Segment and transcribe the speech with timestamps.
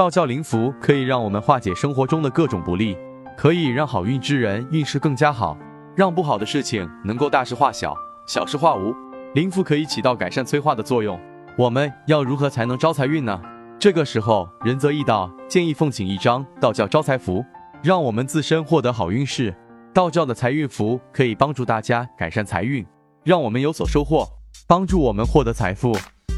[0.00, 2.96] 道教灵符可以让我们化解生活中的各种不利，
[3.36, 5.54] 可以让好运之人运势更加好，
[5.94, 7.94] 让不好的事情能够大事化小，
[8.26, 8.94] 小事化无。
[9.34, 11.20] 灵符可以起到改善催化的作用。
[11.54, 13.38] 我们要如何才能招财运呢？
[13.78, 17.44] 这个时候，仁泽义道建议奉请一张道教招财符，
[17.82, 19.54] 让我们自身获得好运势。
[19.92, 22.82] 道教的财运符可以帮助大家改善财运，
[23.22, 24.26] 让我们有所收获，
[24.66, 25.94] 帮助我们获得财富，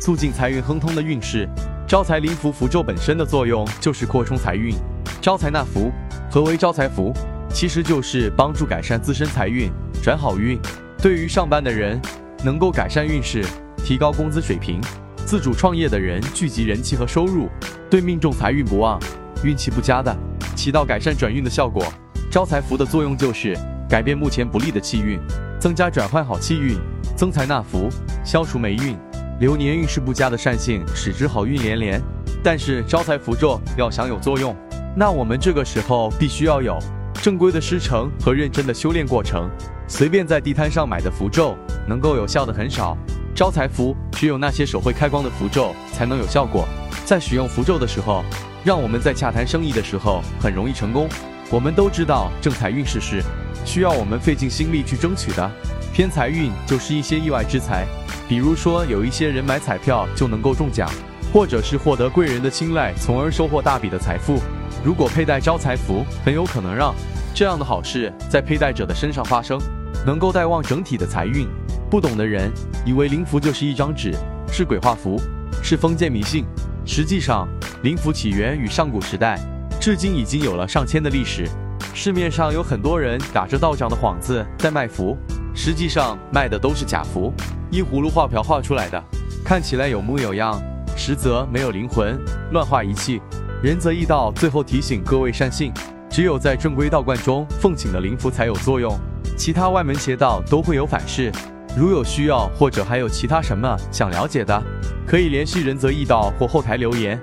[0.00, 1.48] 促进财运亨通的运势。
[1.94, 4.74] 招财灵符符咒本身的作用就是扩充财运。
[5.22, 5.92] 招财纳福，
[6.28, 7.14] 何为招财符？
[7.50, 9.70] 其实就是帮助改善自身财运，
[10.02, 10.58] 转好运。
[10.98, 12.02] 对于上班的人，
[12.42, 13.44] 能够改善运势，
[13.76, 14.80] 提高工资水平；
[15.24, 17.46] 自主创业的人聚集人气和收入；
[17.88, 18.98] 对命中财运不旺、
[19.44, 20.12] 运气不佳的，
[20.56, 21.86] 起到改善转运的效果。
[22.28, 23.56] 招财符的作用就是
[23.88, 25.20] 改变目前不利的气运，
[25.60, 26.76] 增加转换好气运，
[27.14, 27.88] 增财纳福，
[28.24, 28.98] 消除霉运。
[29.40, 32.00] 流年运势不佳的善性，使之好运连连。
[32.42, 34.54] 但是招财符咒要想有作用，
[34.96, 36.78] 那我们这个时候必须要有
[37.14, 39.50] 正规的师承和认真的修炼过程。
[39.88, 42.96] 随便在地摊上买的符咒，能够有效的很少。
[43.34, 46.66] 招财符只有那些手绘开光的符咒才能有效果。
[47.04, 48.24] 在使用符咒的时候，
[48.64, 51.08] 让我们在洽谈生意的时候很容易成功。
[51.50, 53.22] 我们都知道正财运势是
[53.64, 55.50] 需要我们费尽心力去争取的，
[55.92, 57.86] 偏财运就是一些意外之财。
[58.26, 60.90] 比如说，有一些人买彩票就能够中奖，
[61.32, 64.40] 或者是获得贵人的青睐，从而收获大笔的财富。
[64.82, 66.94] 如果佩戴招财符，很有可能让
[67.34, 69.58] 这样的好事在佩戴者的身上发生，
[70.06, 71.46] 能够带旺整体的财运。
[71.90, 72.50] 不懂的人
[72.84, 74.14] 以为灵符就是一张纸，
[74.50, 75.20] 是鬼画符，
[75.62, 76.44] 是封建迷信。
[76.86, 77.46] 实际上，
[77.82, 79.38] 灵符起源于上古时代，
[79.78, 81.46] 至今已经有了上千的历史。
[81.92, 85.16] 市面上有很多人打着道长的幌子在卖符，
[85.54, 87.32] 实际上卖的都是假符。
[87.70, 89.02] 依葫芦画瓢画出来的，
[89.44, 90.60] 看起来有模有样，
[90.96, 92.18] 实则没有灵魂，
[92.52, 93.20] 乱画一气。
[93.62, 95.72] 仁泽义道最后提醒各位善信，
[96.10, 98.94] 只有在正规道观中奉请的灵符才有作用，
[99.36, 101.32] 其他外门邪道都会有反噬。
[101.76, 104.62] 如有需要或者还有其他什么想了解的，
[105.06, 107.20] 可以联系仁泽义道或后台留言。